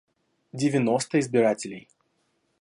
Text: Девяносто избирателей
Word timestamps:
Девяносто 0.51 1.19
избирателей 1.19 1.87